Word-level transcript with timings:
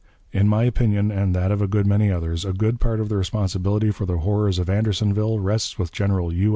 In 0.31 0.47
my 0.47 0.63
opinion, 0.63 1.11
and 1.11 1.35
that 1.35 1.51
of 1.51 1.61
a 1.61 1.67
good 1.67 1.85
many 1.85 2.09
others, 2.11 2.43
a 2.43 2.53
good 2.53 2.79
part 2.79 2.99
of 2.99 3.07
the 3.07 3.17
responsibility 3.17 3.91
for 3.91 4.07
the 4.07 4.17
horrors 4.17 4.57
of 4.57 4.67
Andersonville 4.67 5.37
rests 5.39 5.77
with 5.77 5.91
General 5.91 6.33
U. 6.33 6.49